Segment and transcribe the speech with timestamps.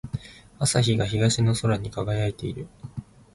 [0.57, 2.67] 朝日が東の空に輝いている。